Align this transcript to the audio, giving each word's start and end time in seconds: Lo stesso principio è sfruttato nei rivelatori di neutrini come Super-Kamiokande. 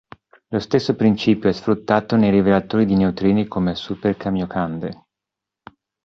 Lo 0.47 0.57
stesso 0.57 0.95
principio 0.95 1.47
è 1.47 1.53
sfruttato 1.53 2.15
nei 2.15 2.31
rivelatori 2.31 2.87
di 2.87 2.95
neutrini 2.95 3.45
come 3.47 3.75
Super-Kamiokande. 3.75 5.05